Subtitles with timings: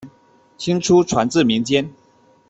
[0.57, 1.87] 清初传至民间。